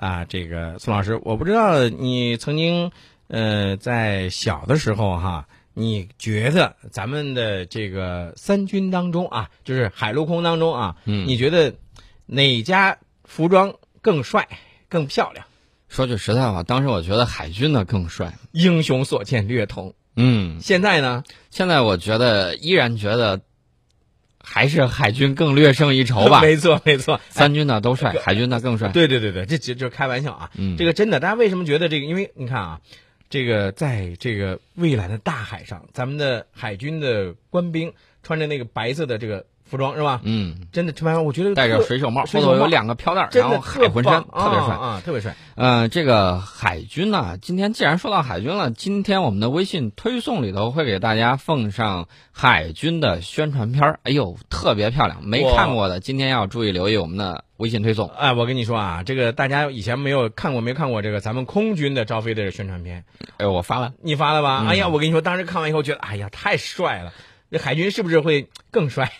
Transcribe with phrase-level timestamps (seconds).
[0.00, 2.90] 啊，这个宋老师，我不知道你曾经
[3.28, 11.74] 呃在小的时候哈，你觉得咱们的这个三军当中啊，就是海陆空当中啊，嗯你觉得
[12.24, 14.48] 哪家服装更帅、
[14.88, 15.44] 更漂亮？
[15.90, 18.32] 说句实在话，当时我觉得海军的更帅。
[18.52, 19.92] 英雄所见略同。
[20.16, 21.24] 嗯，现在呢？
[21.50, 23.42] 现在我觉得依然觉得
[24.42, 26.40] 还是海军更略胜一筹吧。
[26.42, 27.20] 没错，没错。
[27.28, 28.88] 三军呢都帅，海军呢更帅。
[28.88, 30.50] 对对对对，这这就是开玩笑啊。
[30.56, 32.06] 嗯这个真的，大家为什么觉得这个？
[32.06, 32.80] 因为你看啊，
[33.28, 37.92] 这个在这个蔚蓝的大海上，咱们的海军的官兵
[38.22, 40.20] 穿着那个白色的这个服装是吧？
[40.24, 44.74] 嗯，真的，穿完我觉得戴着水手帽，后头有两个飘带儿，然后海浑身特别帅。
[44.74, 45.36] 啊啊，特别帅。
[45.54, 54.00] 呃，这个海军呢，今天既然说到海军了，今天我们的微信推送里头会给大家奉上海军的宣传片儿。
[54.02, 58.08] 哎呦，特别漂亮，没看过的今天要注意留意我们的微信推送。
[58.08, 63.04] 哎，我跟你说啊，这个大家以前没有看过，没看过这个咱们空军的招飞的宣传片，
[63.36, 63.92] 哎，我发了。
[64.02, 64.62] 你发了吧？
[64.62, 67.12] 嗯哎呀，我跟你说，当时看完以后觉得，哎呀，太帅了。
[67.50, 69.12] 这海军是不是会更帅？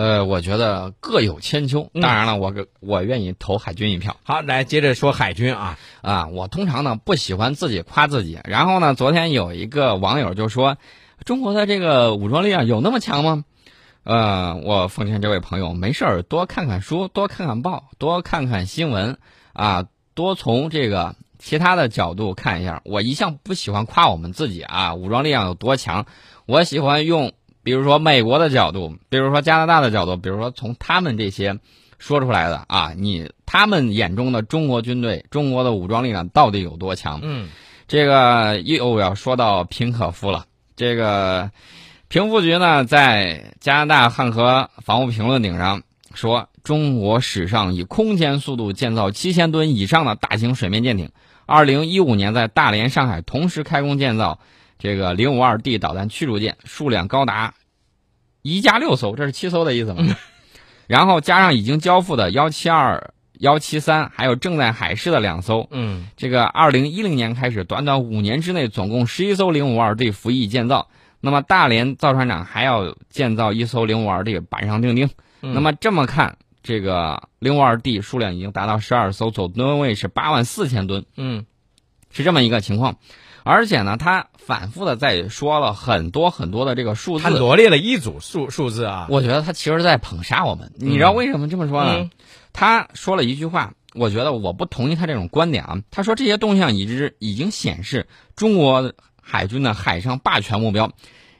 [0.00, 1.90] 呃，我觉得各有千秋。
[1.92, 6.28] 嗯当然了，我个我愿意投海军一票好，来接着说海军啊，啊。
[6.28, 8.38] 我通常呢不喜欢自己夸自己。
[8.44, 10.78] 然后呢，昨天有一个网友就说，
[11.26, 13.44] 中国的这个武装力量有那么强吗？
[14.02, 19.18] 呃，我奉劝这位朋友，没事儿多看看书，多看看报，多看看新闻
[19.52, 19.84] 啊，
[20.14, 22.80] 多从这个其他的角度看一下。
[22.86, 26.06] 我一向不喜欢夸我们自己啊，武装力量有多强，
[26.46, 31.58] 我喜欢用比如说美国的角度，比如说加拿大的角度，比如说从他们这些
[31.98, 37.20] 说出来的啊，你他们眼中的中国军队、中国的武装力量到底有多强？
[37.22, 37.48] 嗯，
[37.86, 40.46] 这个又要说到平可夫了。
[40.76, 41.50] 这个
[42.08, 45.82] 平复局呢，在加拿大汉河防务评论顶上
[46.14, 51.10] 说，中国史上以空前速度建造七千吨以上的大型水面舰艇。
[51.44, 54.38] 二零一五年在大连、上海同时开工建造
[54.80, 57.54] 这个零五二 D 导弹驱逐舰，数量高达
[58.42, 60.16] 一加六艘，这是七艘的意思吗？
[60.88, 70.88] 然后加上已经交付的幺七二、幺七三，还有正在海试的两艘，嗯，这个二零一零年开始，短短五年之内，总共十一艘零五二 D 服役建造。
[71.20, 75.10] 那么大连造船厂还要建造一艘零五二 D 板上钉钉。
[75.42, 81.44] 嗯那么这么看，这个零五二 D 数量已经达到十二艘，总吨位是八万四千吨，嗯，
[82.10, 82.96] 是这么一个情况。
[83.42, 89.06] 而且呢，他反复的在说了很多很多的这个数字他，罗列了一组数数字啊。
[89.08, 90.70] 我觉得他其实在捧杀我们。
[90.76, 91.96] 你知道为什么这么说呢？
[92.00, 92.10] 嗯
[92.52, 95.78] 他说了一句话，我觉得我不同意他这种观点啊。
[95.92, 100.90] 他说这些动向已知已经显示中国海军的海上霸权目标。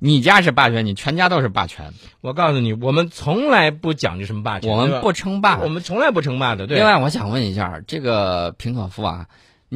[0.00, 1.94] 你家是霸权，你全家都是霸权。
[2.20, 5.68] 我告诉你，我们从来不讲究什么霸权，我们不称霸我。
[5.68, 6.66] 们从来不称霸的。
[6.66, 9.26] 对，另外，我想问一下，这个平可夫啊，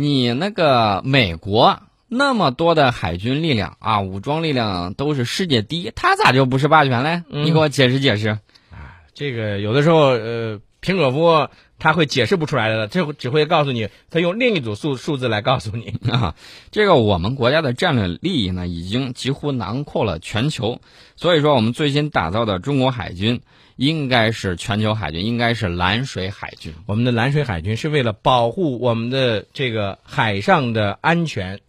[0.01, 7.23] 你那个美国那么多的海军力量啊，武装力量都是世界第一，他咋就不是霸权嘞？
[7.29, 8.31] 你给我解释解释。
[8.71, 11.49] 啊这个有的时候，呃，平可夫
[11.81, 15.95] 他会解释不出来的，这只会告诉你，他用另一组数数字来告诉你。
[16.09, 16.37] 啊，
[16.71, 20.81] 这个我们国家的战略利益呢，已经几乎囊括了全球。
[21.17, 23.41] 所以说，我们最新打造的中国海军
[23.77, 26.75] 应该是全球海军，应该是蓝水海军。
[26.87, 31.61] 我们的蓝水海军是为了保护我们的这个海上的安全。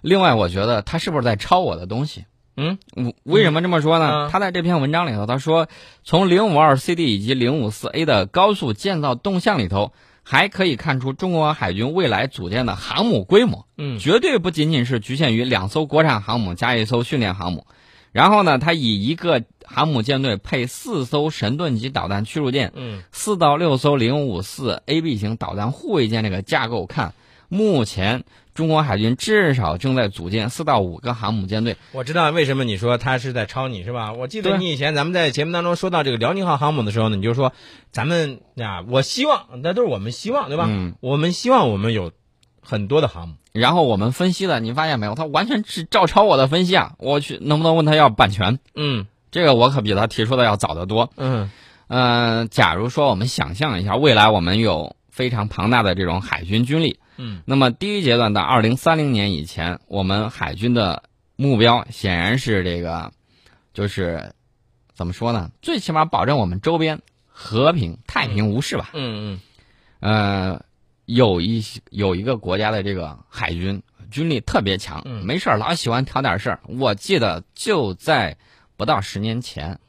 [0.00, 2.24] 另外，我觉得他是不是在抄我的东西？
[2.58, 4.26] 嗯，为为什么这么说呢？
[4.26, 5.68] 嗯他在这篇文章里头，他说，
[6.02, 9.92] 从零五二 CD 以及零五四 A 的高速建造动向里头，
[10.24, 13.66] 还可以看出中国海军未来组建的航母规模。
[13.76, 17.64] 嗯绝对不仅仅是局限于两艘国产航母加一艘训练航母。
[18.10, 27.12] 然后呢，他以一个航母舰队配四艘神盾级导弹驱逐舰，嗯，四到六艘零五四 AB 型导弹护卫舰这个架构看，
[27.48, 28.24] 目前
[28.58, 31.76] 中国海军至少正在组建四到五个航母舰队。
[31.92, 34.12] 我知道为什么你说他是在抄你是吧？
[34.14, 37.52] 我记得你以前咱们在节目当中说到这个辽宁号航母的时候呢，你就说
[37.92, 40.64] 咱们呀，我希望那都是我们希望对吧？
[40.68, 42.10] 嗯我们希望我们有
[42.60, 43.36] 很多的航母。
[43.52, 45.14] 然后我们分析了，你发现没有？
[45.14, 46.94] 他完全是照抄我的分析啊！
[46.98, 48.58] 我去，能不能问他要版权？
[48.74, 51.12] 嗯这个我可比他提出的要早得多。
[51.16, 51.48] 嗯
[51.86, 61.02] 嗯、假如说我们想象一下，未来我们有非常庞大的这种海军军力，嗯那么第一阶段到二零三零年以前，我们海军的
[61.34, 63.12] 目标显然是这个，
[63.74, 64.32] 就是
[64.94, 65.50] 怎么说呢？
[65.60, 68.90] 最起码保证我们周边和平、太平无事吧。
[68.94, 69.40] 嗯嗯
[69.98, 70.64] 呃，
[71.06, 73.82] 有一些有一个国家的这个海军
[74.12, 76.60] 军力特别强，嗯没事儿老喜欢挑点事儿。
[76.62, 78.36] 我记得就在
[78.76, 79.80] 不到十年前，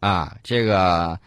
[0.00, 1.18] 啊，这个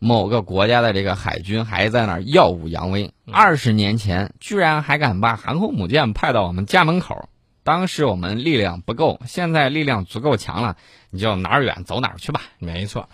[0.00, 3.12] 某个国家的这个海军还在那儿耀武扬威。
[3.30, 7.28] 二十年前，居然还敢把航空母舰派到我们家门口。
[7.62, 10.76] 当时我们力量不够，现在力量足够强了，
[11.10, 12.40] 你就哪儿远走哪儿去吧。
[12.58, 13.08] 没错。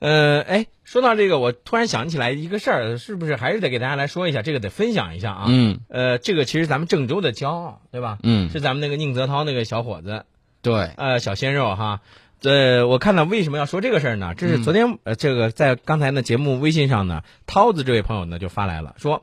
[0.00, 4.42] 呃，哎，说到这个，我突然想起来一个事儿，是不是还是得给大家来说一下？
[4.42, 5.44] 这个得分享一下啊。
[5.46, 5.78] 嗯。
[5.88, 8.18] 呃，这个其实咱们郑州的骄傲，对吧？
[8.24, 8.50] 嗯。
[8.50, 10.24] 是咱们那个宁泽涛那个小伙子。
[10.60, 10.90] 对。
[10.96, 12.00] 呃，小鲜肉哈。
[12.42, 14.34] 呃，我看到为什么要说这个事儿呢？
[14.36, 19.22] 这是昨天呃，这个在刚才的节目微信上呢，涛子这位朋友呢就发来了，说，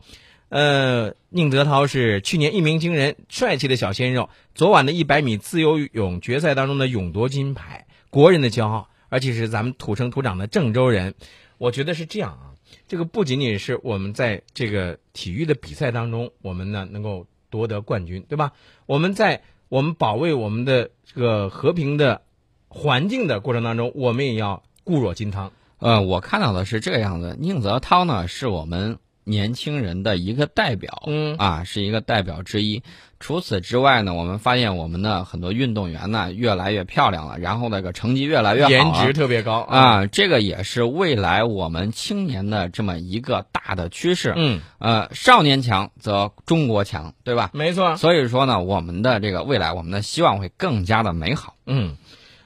[0.50, 8.88] 呃，宁泽涛是去年一鸣惊人、帅气的小鲜肉，昨晚的一百米自由泳决赛当中的勇夺金牌，国人的骄傲。
[9.12, 11.15] 而且是咱们土生土长的郑州人，
[11.57, 12.54] 我觉得是这样啊。
[12.88, 18.54] 这个不仅仅是我们在这个体育的比赛当中，我们呢能够夺得冠军，对吧？
[18.86, 22.22] 我们在我们保卫我们的这个和平的
[22.69, 25.51] 环境的过程当中，我们也要固若金汤。
[25.80, 27.36] 呃，我看到的是这个样子。
[27.38, 28.98] 宁泽涛呢，是我们。
[29.25, 32.81] 年轻人的一个代表，嗯啊，是一个代表之一。
[33.19, 40.07] 除此之外呢，我们发现我们的很多运动员呢越来越漂亮了，然后那个成绩越来越好，颜值特别高啊。
[40.07, 44.33] 这个也是未来我们青年的这么一个大的趋势。
[44.36, 47.51] 嗯，呃，少年强则中国强，对吧？
[47.54, 47.98] 没错。
[47.98, 51.54] 所以说呢，我们的这个未来，我们的希望会更加的美好。
[51.68, 51.98] 嗯。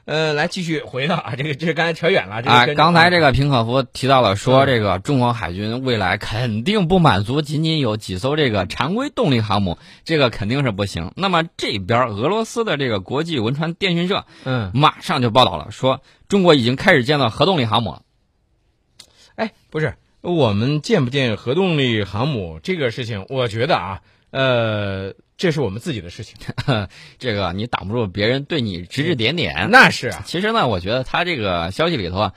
[0.06, 2.42] 呃，来继续回到啊，这个这是刚才扯远了。
[2.44, 11.14] 啊，刚才这个平可夫提到了说，这个中国海军未来肯定不满足仅仅有几艘这个常规动力航母，这个肯定是不行。
[11.16, 18.02] 那么这边俄罗斯的这个国际文传电讯社，嗯，马上就报道了，说中国已经开始建造核动力航母了。
[19.36, 24.02] 哎，不是，我们建不建核动力航母这个事情，我觉得啊，
[24.34, 25.14] 呃。
[25.36, 26.38] 这是我们自己的事情，
[27.18, 29.68] 这个你挡不住别人对你指指点点。
[29.72, 32.34] 那是，其实呢，我觉得他这个消息里头啊，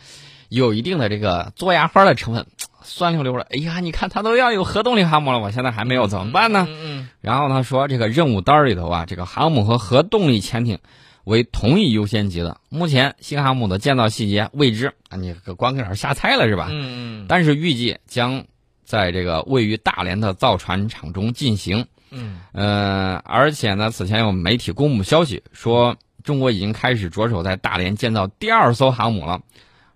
[0.48, 2.46] 有一定的这个做牙花的成分，
[2.82, 3.46] 酸溜溜的。
[3.50, 6.66] 哎呀，你看他都要有核动力航母了，我现在还没有，怎么办呢？
[6.68, 7.08] 嗯。
[7.20, 10.78] 然后他说，这个任务单里头啊，这个航母和核动力潜艇
[11.22, 12.60] 为同一优先级的。
[12.70, 16.68] 目前新航母的建造细节未知啊，你光搁这瞎猜了是吧？
[16.72, 17.26] 嗯嗯。
[17.28, 18.46] 但是预计将
[18.86, 21.86] 在这个位于大连的造船厂中进行。
[22.10, 29.42] 嗯，呃，而且呢，此前有媒体公布消息说，中国已经开始着手在大连建造第二艘航母了，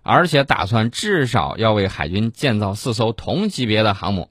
[0.03, 4.29] 而且打算至少要为海军建造四艘同级别的航母。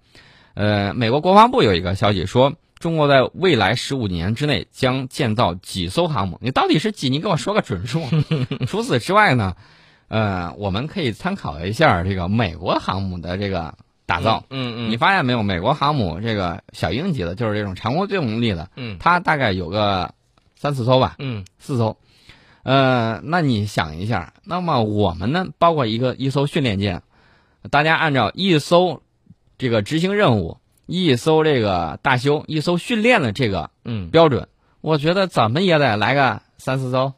[0.53, 6.39] 呃，美国国防部有一个消息说，中国在未来十五年之内将建造几艘航母？
[6.43, 7.09] 你到底是几？
[7.09, 8.03] 你给我说个准数。
[8.69, 9.57] 除此之外呢，
[10.09, 13.75] 呃，我们可以参考一下这个美国航母的这个。
[14.11, 15.41] 打造，嗯嗯，你发现没有？
[15.45, 20.13] 美国航母这个小鹰级的，就是这种常规动力的，嗯，它大概有个
[20.57, 21.97] 三四艘吧，嗯，四艘。
[22.65, 27.03] 呃，那你想一下，那么我们呢，包括一个一艘训练舰，
[27.71, 29.01] 大家按照一艘
[29.59, 34.49] 这个执行任务，一艘这个大修，一艘训练的这个嗯标准，
[34.81, 37.13] 我觉得怎么也得来个三四艘，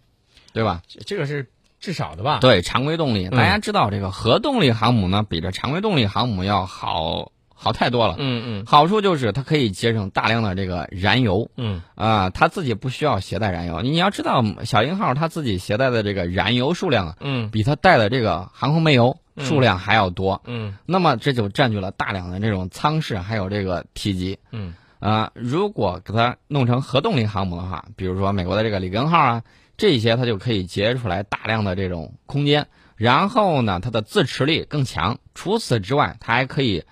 [0.52, 0.82] 对吧？
[1.06, 1.48] 这个是。
[1.82, 8.14] 至少的吧，对常规动力，大家知道这个核动力航母呢，比这常规动力航母要好好太多了。
[8.18, 11.50] 嗯嗯，好处就是它可以节省大量的这个燃油。
[11.56, 13.82] 嗯啊，它自己不需要携带燃油。
[13.82, 20.40] 你要知道，小鹰号它自己携带的这个燃油数量啊，嗯，比它带的这个航空煤油数量还要多。
[20.46, 24.38] 嗯，那么这就占据了大量的这种舱室还有这个体积。
[24.52, 29.42] 嗯啊，如果给它弄成核动力航母的话，比如说美国的这个里根号啊。
[29.82, 35.18] 这些它就可以节出来大量的这种空间，然后呢，它的自持力更强。
[35.34, 36.84] 除此之外，它还可以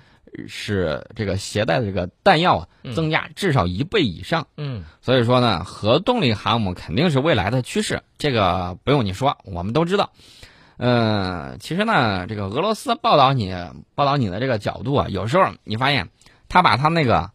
[0.48, 4.48] 使这个携带的这个弹药啊增加至少一倍以上。
[4.56, 10.10] 嗯，所以说呢，核动力航母肯定是未来的趋势，这个不用你说，我们都知道。
[10.76, 13.54] 呃，其实呢，这个俄罗斯报道你
[13.94, 16.08] 报道你的这个角度啊，有时候你发现
[16.48, 17.30] 他把他那个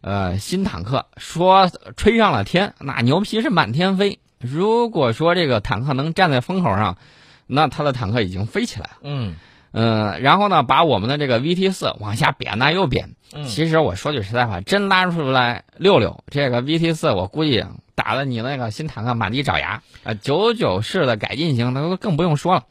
[0.00, 4.18] 呃新坦克说吹上了天，那牛皮是满天飞。
[4.44, 6.98] 如果说这个坦克能站在风口上，
[7.46, 8.96] 那他的坦克已经飞起来了。
[9.02, 9.36] 嗯，
[9.72, 13.16] 嗯，然后呢，把我们的这个 VT 四往下贬那又贬。
[13.32, 22.64] 嗯，其实我说句实在话，真拉出来溜溜，这个 VT 四我估计打的你那个新坦克满地找牙啊，九九式的改进型那都更不用说了。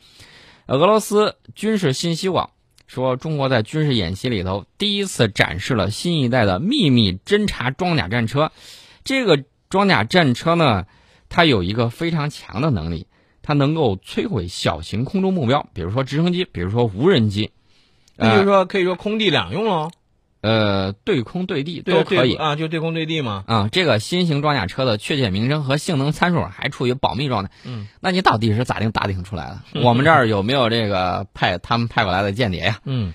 [0.67, 2.51] 俄罗斯军事信息网
[2.87, 8.51] 说，中国在军事演习里头第一次展示了新一代的秘密侦察装甲战车。
[9.03, 10.85] 这个装甲战车呢？
[11.33, 13.07] 它有一个非常强的能力，
[13.41, 17.49] 它能够摧毁小型空中目标，比如说直升机，比如说无人机。
[18.15, 19.89] 那就是说，可以说空地两用喽。
[20.41, 22.35] 呃，对空对地都可以。
[22.35, 23.43] 啊，就对空对地嘛。
[23.47, 27.49] 啊、这个新型装甲车的确切名称和性能参数还处于保密状态。
[27.63, 29.81] 嗯，那你到底是咋定打听出来的？
[29.81, 32.79] 我们这儿有没有这个派他们派过来的间谍呀？
[32.85, 33.13] 嗯，